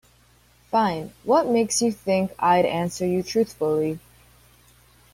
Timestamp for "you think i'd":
1.79-2.65